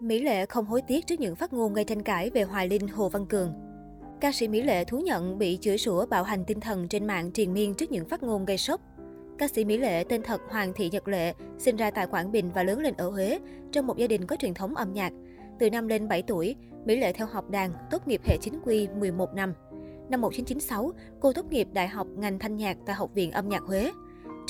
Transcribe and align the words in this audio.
Mỹ 0.00 0.18
Lệ 0.18 0.46
không 0.46 0.66
hối 0.66 0.82
tiếc 0.82 1.06
trước 1.06 1.20
những 1.20 1.36
phát 1.36 1.52
ngôn 1.52 1.74
gây 1.74 1.84
tranh 1.84 2.02
cãi 2.02 2.30
về 2.30 2.42
Hoài 2.42 2.68
Linh 2.68 2.88
Hồ 2.88 3.08
Văn 3.08 3.26
Cường. 3.26 3.52
Ca 4.20 4.32
sĩ 4.32 4.48
Mỹ 4.48 4.62
Lệ 4.62 4.84
thú 4.84 4.98
nhận 4.98 5.38
bị 5.38 5.58
chửi 5.60 5.78
sủa, 5.78 6.06
bạo 6.06 6.22
hành 6.22 6.44
tinh 6.44 6.60
thần 6.60 6.88
trên 6.88 7.06
mạng 7.06 7.30
triền 7.30 7.52
miên 7.54 7.74
trước 7.74 7.92
những 7.92 8.08
phát 8.08 8.22
ngôn 8.22 8.44
gây 8.44 8.58
sốc. 8.58 8.80
Ca 9.38 9.48
sĩ 9.48 9.64
Mỹ 9.64 9.76
Lệ 9.76 10.04
tên 10.08 10.22
thật 10.22 10.40
Hoàng 10.48 10.72
Thị 10.72 10.90
Nhật 10.92 11.08
Lệ, 11.08 11.34
sinh 11.58 11.76
ra 11.76 11.90
tại 11.90 12.06
Quảng 12.06 12.32
Bình 12.32 12.50
và 12.54 12.62
lớn 12.62 12.78
lên 12.80 12.94
ở 12.96 13.10
Huế, 13.10 13.38
trong 13.72 13.86
một 13.86 13.96
gia 13.96 14.06
đình 14.06 14.26
có 14.26 14.36
truyền 14.36 14.54
thống 14.54 14.74
âm 14.74 14.92
nhạc. 14.92 15.12
Từ 15.58 15.70
năm 15.70 15.88
lên 15.88 16.08
7 16.08 16.22
tuổi, 16.22 16.56
Mỹ 16.84 16.96
Lệ 16.96 17.12
theo 17.12 17.26
học 17.26 17.50
đàn, 17.50 17.72
tốt 17.90 18.08
nghiệp 18.08 18.20
hệ 18.24 18.36
chính 18.40 18.60
quy 18.64 18.88
11 18.88 19.34
năm. 19.34 19.54
Năm 20.08 20.20
1996, 20.20 20.92
cô 21.20 21.32
tốt 21.32 21.46
nghiệp 21.50 21.68
Đại 21.72 21.88
học 21.88 22.06
ngành 22.16 22.38
thanh 22.38 22.56
nhạc 22.56 22.76
tại 22.86 22.96
Học 22.96 23.10
viện 23.14 23.30
Âm 23.30 23.48
nhạc 23.48 23.62
Huế. 23.62 23.90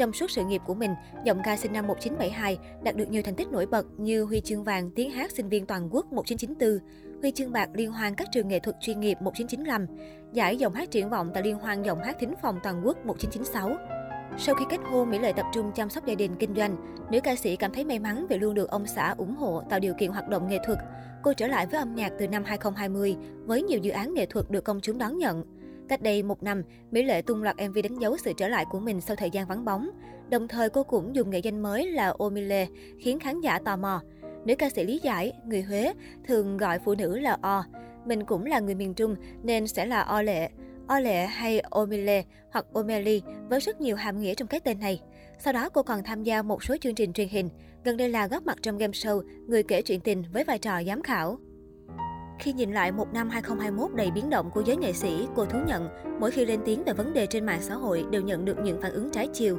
Trong 0.00 0.12
suốt 0.12 0.30
sự 0.30 0.44
nghiệp 0.44 0.62
của 0.66 0.74
mình, 0.74 0.94
giọng 1.24 1.40
ca 1.44 1.56
sinh 1.56 1.72
năm 1.72 1.86
1972 1.86 2.58
đạt 2.82 2.96
được 2.96 3.10
nhiều 3.10 3.22
thành 3.22 3.34
tích 3.34 3.48
nổi 3.50 3.66
bật 3.66 3.86
như 3.98 4.24
huy 4.24 4.40
chương 4.40 4.64
vàng 4.64 4.90
tiếng 4.90 5.10
hát 5.10 5.30
sinh 5.30 5.48
viên 5.48 5.66
toàn 5.66 5.88
quốc 5.94 6.12
1994, 6.12 7.20
huy 7.20 7.30
chương 7.30 7.52
bạc 7.52 7.68
liên 7.74 7.92
hoan 7.92 8.14
các 8.14 8.28
trường 8.32 8.48
nghệ 8.48 8.58
thuật 8.58 8.76
chuyên 8.80 9.00
nghiệp 9.00 9.18
1995, 9.20 9.86
giải 10.32 10.56
giọng 10.56 10.74
hát 10.74 10.90
triển 10.90 11.10
vọng 11.10 11.30
tại 11.34 11.42
liên 11.42 11.58
hoan 11.58 11.82
giọng 11.82 12.02
hát 12.02 12.16
thính 12.20 12.34
phòng 12.42 12.58
toàn 12.62 12.82
quốc 12.86 13.06
1996. 13.06 13.76
Sau 14.38 14.54
khi 14.54 14.64
kết 14.70 14.80
hôn, 14.90 15.10
Mỹ 15.10 15.18
Lệ 15.18 15.32
tập 15.32 15.46
trung 15.52 15.72
chăm 15.74 15.90
sóc 15.90 16.06
gia 16.06 16.14
đình 16.14 16.36
kinh 16.38 16.54
doanh. 16.54 16.76
Nữ 17.10 17.20
ca 17.20 17.36
sĩ 17.36 17.56
cảm 17.56 17.72
thấy 17.72 17.84
may 17.84 17.98
mắn 17.98 18.26
vì 18.28 18.38
luôn 18.38 18.54
được 18.54 18.70
ông 18.70 18.86
xã 18.86 19.14
ủng 19.18 19.36
hộ 19.36 19.62
tạo 19.70 19.80
điều 19.80 19.94
kiện 19.94 20.10
hoạt 20.10 20.28
động 20.28 20.48
nghệ 20.48 20.58
thuật. 20.66 20.78
Cô 21.22 21.32
trở 21.32 21.46
lại 21.46 21.66
với 21.66 21.78
âm 21.78 21.94
nhạc 21.94 22.12
từ 22.18 22.28
năm 22.28 22.44
2020 22.44 23.16
với 23.44 23.62
nhiều 23.62 23.78
dự 23.78 23.90
án 23.90 24.14
nghệ 24.14 24.26
thuật 24.26 24.50
được 24.50 24.64
công 24.64 24.80
chúng 24.80 24.98
đón 24.98 25.18
nhận. 25.18 25.44
Cách 25.90 26.02
đây 26.02 26.22
một 26.22 26.42
năm, 26.42 26.62
Mỹ 26.90 27.02
Lệ 27.02 27.22
tung 27.22 27.42
loạt 27.42 27.56
MV 27.68 27.78
đánh 27.82 27.98
dấu 27.98 28.16
sự 28.16 28.32
trở 28.36 28.48
lại 28.48 28.64
của 28.70 28.80
mình 28.80 29.00
sau 29.00 29.16
thời 29.16 29.30
gian 29.30 29.46
vắng 29.46 29.64
bóng. 29.64 29.90
Đồng 30.28 30.48
thời 30.48 30.70
cô 30.70 30.82
cũng 30.82 31.16
dùng 31.16 31.30
nghệ 31.30 31.38
danh 31.38 31.60
mới 31.60 31.86
là 31.86 32.14
Omile, 32.18 32.66
khiến 32.98 33.20
khán 33.20 33.40
giả 33.40 33.58
tò 33.64 33.76
mò. 33.76 34.02
Nữ 34.44 34.54
ca 34.54 34.70
sĩ 34.70 34.84
lý 34.84 35.00
giải, 35.02 35.32
người 35.46 35.62
Huế 35.62 35.92
thường 36.26 36.56
gọi 36.56 36.78
phụ 36.78 36.94
nữ 36.94 37.18
là 37.18 37.36
O. 37.42 37.64
Mình 38.04 38.24
cũng 38.24 38.46
là 38.46 38.60
người 38.60 38.74
miền 38.74 38.94
Trung 38.94 39.16
nên 39.42 39.66
sẽ 39.66 39.86
là 39.86 40.00
O 40.00 40.22
Lệ. 40.22 40.50
O 40.86 41.00
Lệ 41.00 41.26
hay 41.26 41.60
Omile 41.60 42.22
hoặc 42.52 42.66
Omeli 42.72 43.22
với 43.48 43.60
rất 43.60 43.80
nhiều 43.80 43.96
hàm 43.96 44.20
nghĩa 44.20 44.34
trong 44.34 44.48
cái 44.48 44.60
tên 44.60 44.80
này. 44.80 45.00
Sau 45.38 45.52
đó 45.52 45.68
cô 45.68 45.82
còn 45.82 46.02
tham 46.02 46.22
gia 46.22 46.42
một 46.42 46.64
số 46.64 46.76
chương 46.80 46.94
trình 46.94 47.12
truyền 47.12 47.28
hình, 47.28 47.48
gần 47.84 47.96
đây 47.96 48.08
là 48.08 48.26
góp 48.26 48.46
mặt 48.46 48.58
trong 48.62 48.78
game 48.78 48.92
show 48.92 49.22
Người 49.46 49.62
kể 49.62 49.82
chuyện 49.82 50.00
tình 50.00 50.24
với 50.32 50.44
vai 50.44 50.58
trò 50.58 50.82
giám 50.82 51.02
khảo. 51.02 51.38
Khi 52.40 52.52
nhìn 52.52 52.72
lại 52.72 52.92
một 52.92 53.12
năm 53.12 53.30
2021 53.30 53.94
đầy 53.94 54.10
biến 54.10 54.30
động 54.30 54.50
của 54.50 54.62
giới 54.66 54.76
nghệ 54.76 54.92
sĩ, 54.92 55.26
cô 55.36 55.44
thú 55.44 55.58
nhận 55.66 55.88
mỗi 56.20 56.30
khi 56.30 56.44
lên 56.44 56.60
tiếng 56.64 56.84
về 56.84 56.92
vấn 56.92 57.12
đề 57.12 57.26
trên 57.26 57.46
mạng 57.46 57.62
xã 57.62 57.74
hội 57.74 58.04
đều 58.10 58.22
nhận 58.22 58.44
được 58.44 58.58
những 58.64 58.80
phản 58.80 58.92
ứng 58.92 59.10
trái 59.10 59.28
chiều. 59.32 59.56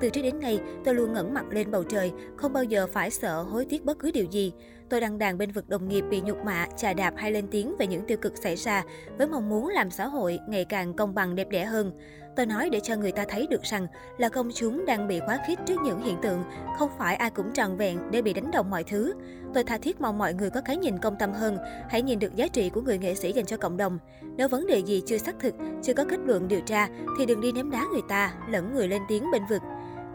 Từ 0.00 0.10
trước 0.10 0.22
đến 0.22 0.40
nay, 0.40 0.60
tôi 0.84 0.94
luôn 0.94 1.12
ngẩng 1.12 1.34
mặt 1.34 1.44
lên 1.50 1.70
bầu 1.70 1.84
trời, 1.84 2.12
không 2.36 2.52
bao 2.52 2.64
giờ 2.64 2.86
phải 2.92 3.10
sợ 3.10 3.42
hối 3.42 3.64
tiếc 3.64 3.84
bất 3.84 3.98
cứ 3.98 4.10
điều 4.10 4.24
gì. 4.24 4.52
Tôi 4.92 5.00
đăng 5.00 5.18
đàn 5.18 5.38
bên 5.38 5.52
vực 5.52 5.68
đồng 5.68 5.88
nghiệp 5.88 6.04
bị 6.10 6.20
nhục 6.20 6.44
mạ, 6.44 6.66
chà 6.76 6.92
đạp 6.92 7.14
hay 7.16 7.32
lên 7.32 7.46
tiếng 7.50 7.76
về 7.78 7.86
những 7.86 8.06
tiêu 8.06 8.18
cực 8.18 8.36
xảy 8.36 8.56
ra 8.56 8.82
với 9.18 9.26
mong 9.26 9.48
muốn 9.48 9.68
làm 9.68 9.90
xã 9.90 10.06
hội 10.06 10.38
ngày 10.48 10.64
càng 10.64 10.94
công 10.94 11.14
bằng 11.14 11.34
đẹp 11.34 11.48
đẽ 11.50 11.64
hơn. 11.64 11.92
Tôi 12.36 12.46
nói 12.46 12.68
để 12.70 12.80
cho 12.80 12.96
người 12.96 13.12
ta 13.12 13.24
thấy 13.28 13.46
được 13.50 13.62
rằng 13.62 13.86
là 14.18 14.28
công 14.28 14.50
chúng 14.54 14.86
đang 14.86 15.08
bị 15.08 15.20
quá 15.26 15.38
khích 15.46 15.58
trước 15.66 15.80
những 15.84 16.02
hiện 16.02 16.16
tượng, 16.22 16.44
không 16.78 16.90
phải 16.98 17.16
ai 17.16 17.30
cũng 17.30 17.52
tròn 17.52 17.76
vẹn 17.76 17.98
để 18.10 18.22
bị 18.22 18.32
đánh 18.32 18.50
đồng 18.50 18.70
mọi 18.70 18.84
thứ. 18.84 19.14
Tôi 19.54 19.64
tha 19.64 19.78
thiết 19.78 20.00
mong 20.00 20.18
mọi 20.18 20.34
người 20.34 20.50
có 20.50 20.60
cái 20.60 20.76
nhìn 20.76 20.98
công 20.98 21.16
tâm 21.18 21.32
hơn, 21.32 21.58
hãy 21.88 22.02
nhìn 22.02 22.18
được 22.18 22.36
giá 22.36 22.48
trị 22.48 22.70
của 22.70 22.80
người 22.80 22.98
nghệ 22.98 23.14
sĩ 23.14 23.32
dành 23.32 23.46
cho 23.46 23.56
cộng 23.56 23.76
đồng. 23.76 23.98
Nếu 24.36 24.48
vấn 24.48 24.66
đề 24.66 24.78
gì 24.78 25.02
chưa 25.06 25.18
xác 25.18 25.34
thực, 25.40 25.54
chưa 25.82 25.94
có 25.94 26.04
kết 26.04 26.20
luận 26.24 26.48
điều 26.48 26.60
tra 26.60 26.88
thì 27.18 27.26
đừng 27.26 27.40
đi 27.40 27.52
ném 27.52 27.70
đá 27.70 27.84
người 27.92 28.02
ta, 28.08 28.34
lẫn 28.48 28.74
người 28.74 28.88
lên 28.88 29.02
tiếng 29.08 29.30
bên 29.32 29.42
vực. 29.50 29.62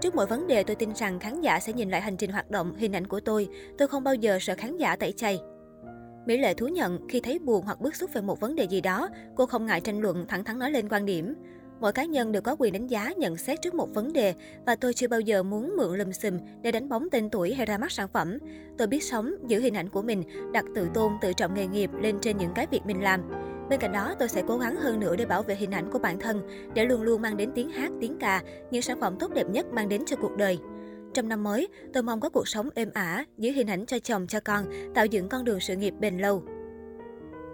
Trước 0.02 0.16
mỗi 0.16 0.26
vấn 0.26 0.48
đề 0.48 0.64
tôi 0.64 0.76
tin 0.76 0.94
rằng 0.96 1.20
khán 1.20 1.42
giả 1.42 1.60
sẽ 1.60 1.74
nhìn 1.74 1.90
lại 1.90 2.02
hành 2.02 2.18
trình 2.18 2.32
hoạt 2.32 2.52
động, 2.52 2.76
hình 2.76 2.96
ảnh 2.96 3.08
của 3.08 3.20
tôi. 3.20 3.48
Tôi 3.78 3.88
không 3.88 4.04
bao 4.04 4.16
giờ 4.16 4.38
sợ 4.42 4.56
khán 4.58 4.78
giả 4.78 4.96
tẩy 4.96 5.12
chay. 5.12 5.40
Mỹ 6.26 6.38
Lệ 6.38 6.54
thú 6.54 6.68
nhận 6.68 7.08
khi 7.08 7.20
thấy 7.20 7.40
buồn 7.40 7.66
hoặc 7.66 7.82
bức 7.82 7.96
xúc 7.96 8.14
về 8.14 8.22
một 8.22 8.40
vấn 8.40 8.56
đề 8.56 8.64
gì 8.64 8.82
đó, 8.82 9.10
cô 9.36 9.46
không 9.46 9.66
ngại 9.66 9.82
tranh 9.82 10.02
luận, 10.02 10.26
thẳng 10.28 10.44
thắn 10.44 10.60
nói 10.60 10.72
lên 10.72 10.90
quan 10.90 11.06
điểm. 11.06 11.36
Mỗi 11.80 11.92
cá 11.92 12.06
nhân 12.06 12.32
đều 12.32 12.42
có 12.42 12.56
quyền 12.60 12.74
đánh 12.74 12.88
giá, 12.88 13.14
nhận 13.18 13.38
xét 13.38 13.62
trước 13.62 13.74
một 13.74 13.94
vấn 13.94 14.14
đề 14.14 14.34
và 14.66 14.76
tôi 14.76 14.94
chưa 14.94 15.08
bao 15.08 15.20
giờ 15.20 15.44
muốn 15.44 15.76
mượn 15.78 15.98
lùm 15.98 16.12
xùm 16.12 16.40
để 16.62 16.72
đánh 16.72 16.90
bóng 16.90 17.10
tên 17.12 17.30
tuổi 17.30 17.54
hay 17.54 17.66
ra 17.66 17.78
mắt 17.78 17.92
sản 17.92 18.08
phẩm. 18.14 18.38
Tôi 18.78 18.88
biết 18.88 19.04
sống, 19.04 19.36
giữ 19.48 19.60
hình 19.60 19.74
ảnh 19.74 19.90
của 19.90 20.02
mình, 20.02 20.24
đặt 20.54 20.66
tự 20.76 20.88
tôn, 20.94 21.12
tự 21.22 21.34
trọng 21.34 21.54
nghề 21.54 21.68
nghiệp 21.68 21.90
lên 22.02 22.18
trên 22.22 22.38
những 22.38 22.52
cái 22.56 22.68
việc 22.72 22.82
mình 22.86 23.04
làm. 23.04 23.47
Bên 23.70 23.80
cạnh 23.80 23.92
đó, 23.92 24.16
tôi 24.20 24.28
sẽ 24.28 24.44
cố 24.48 24.58
gắng 24.58 24.76
hơn 24.76 25.00
nữa 25.00 25.16
để 25.16 25.26
bảo 25.26 25.44
vệ 25.44 25.56
hình 25.56 25.72
ảnh 25.72 25.92
của 25.92 26.00
bản 26.00 26.20
thân, 26.20 26.42
để 26.74 26.86
luôn 26.86 27.02
luôn 27.02 27.22
mang 27.22 27.38
đến 27.38 27.52
tiếng 27.56 27.70
hát, 27.70 27.92
tiếng 28.02 28.18
ca, 28.20 28.44
những 28.72 28.82
sản 28.82 29.00
phẩm 29.02 29.16
tốt 29.20 29.34
đẹp 29.34 29.50
nhất 29.50 29.66
mang 29.74 29.90
đến 29.90 30.04
cho 30.06 30.16
cuộc 30.16 30.38
đời. 30.38 30.60
Trong 31.14 31.30
năm 31.30 31.44
mới, 31.44 31.68
tôi 31.94 32.04
mong 32.04 32.20
có 32.20 32.30
cuộc 32.30 32.48
sống 32.48 32.70
êm 32.76 32.90
ả, 32.94 33.26
giữ 33.38 33.52
hình 33.52 33.68
ảnh 33.68 33.86
cho 33.86 34.00
chồng, 34.00 34.28
cho 34.28 34.40
con, 34.40 34.66
tạo 34.96 35.06
dựng 35.06 35.30
con 35.30 35.46
đường 35.46 35.60
sự 35.60 35.76
nghiệp 35.76 35.94
bền 36.00 36.18
lâu. 36.18 36.44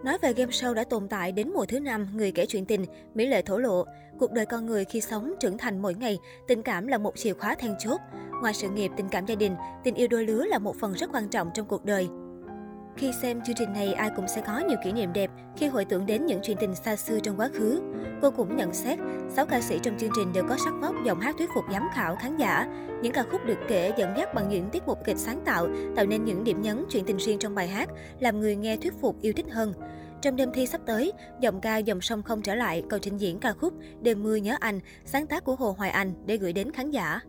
Nói 0.04 0.18
về 0.22 0.34
game 0.34 0.52
show 0.52 0.74
đã 0.74 0.84
tồn 0.84 1.08
tại 1.08 1.32
đến 1.32 1.50
mùa 1.54 1.66
thứ 1.66 1.80
năm, 1.80 2.08
người 2.16 2.32
kể 2.32 2.46
chuyện 2.46 2.66
tình, 2.66 2.86
Mỹ 3.14 3.26
Lệ 3.26 3.42
thổ 3.42 3.58
lộ, 3.58 3.86
cuộc 4.20 4.32
đời 4.32 4.46
con 4.46 4.66
người 4.66 4.86
khi 4.86 5.02
sống 5.02 5.34
trưởng 5.40 5.58
thành 5.58 5.82
mỗi 5.82 5.94
ngày, 5.94 6.20
tình 6.48 6.62
cảm 6.62 6.88
là 6.88 6.98
một 6.98 7.18
chìa 7.18 7.34
khóa 7.34 7.56
then 7.56 7.76
chốt. 7.80 8.00
Ngoài 8.42 8.54
sự 8.54 8.70
nghiệp, 8.70 8.92
tình 8.98 9.10
cảm 9.10 9.26
gia 9.26 9.36
đình, 9.36 9.56
tình 9.84 9.96
yêu 9.96 10.08
đôi 10.08 10.26
lứa 10.26 10.46
là 10.46 10.60
một 10.60 10.76
phần 10.76 10.94
rất 10.94 11.10
quan 11.14 11.30
trọng 11.30 11.50
trong 11.54 11.68
cuộc 11.68 11.86
đời. 11.86 12.08
Khi 12.98 13.12
xem 13.22 13.42
chương 13.42 13.56
trình 13.56 13.74
này, 13.74 13.94
ai 13.94 14.10
cũng 14.16 14.28
sẽ 14.28 14.42
có 14.42 14.60
nhiều 14.60 14.78
kỷ 14.84 14.92
niệm 14.92 15.14
đẹp 15.14 15.32
khi 15.58 15.68
hồi 15.68 15.86
tưởng 15.86 16.06
đến 16.06 16.26
những 16.26 16.40
chuyện 16.44 16.58
tình 16.60 16.76
xa 16.76 16.96
xưa 16.96 17.20
trong 17.20 17.40
quá 17.40 17.50
khứ. 17.54 17.82
Cô 18.22 18.32
cũng 18.32 18.56
nhận 18.56 18.74
xét, 18.74 19.00
6 19.30 19.46
ca 19.46 19.62
sĩ 19.62 19.80
trong 19.84 19.98
chương 19.98 20.10
trình 20.16 20.34
đều 20.34 20.44
có 20.50 20.58
sắc 20.66 20.74
vóc 20.82 20.96
giọng 21.06 21.20
hát 21.20 21.36
thuyết 21.38 21.50
phục 21.56 21.64
giám 21.72 21.88
khảo 21.94 22.16
khán 22.16 22.38
giả. 22.38 22.68
Những 23.02 23.14
ca 23.14 23.24
khúc 23.32 23.46
được 23.46 23.58
kể 23.68 23.92
dẫn 23.98 24.14
dắt 24.18 24.34
bằng 24.34 24.50
những 24.50 24.70
tiết 24.70 24.84
mục 24.88 24.98
kịch 25.06 25.18
sáng 25.18 25.42
tạo, 25.46 25.68
tạo 25.96 26.06
nên 26.06 26.26
những 26.26 26.44
điểm 26.44 26.62
nhấn 26.62 26.86
chuyện 26.90 27.06
tình 27.06 27.18
riêng 27.18 27.40
trong 27.40 27.56
bài 27.56 27.68
hát, 27.68 27.90
làm 28.20 28.40
người 28.40 28.56
nghe 28.56 28.78
thuyết 28.78 28.94
phục 29.02 29.22
yêu 29.22 29.34
thích 29.36 29.46
hơn. 29.52 29.74
Trong 30.22 30.36
đêm 30.36 30.50
thi 30.54 30.66
sắp 30.66 30.82
tới, 30.86 31.12
giọng 31.40 31.62
ca 31.62 31.78
dòng 31.78 32.02
sông 32.02 32.24
không 32.24 32.42
trở 32.42 32.56
lại, 32.56 32.84
cầu 32.90 33.00
trình 33.00 33.18
diễn 33.18 33.40
ca 33.40 33.54
khúc 33.54 33.74
Đêm 34.02 34.24
mưa 34.24 34.36
nhớ 34.36 34.56
anh, 34.60 34.80
sáng 35.06 35.28
tác 35.28 35.44
của 35.44 35.56
Hồ 35.56 35.76
Hoài 35.78 35.90
Anh 35.90 36.14
để 36.26 36.38
gửi 36.38 36.54
đến 36.54 36.72
khán 36.72 36.92
giả. 36.92 37.20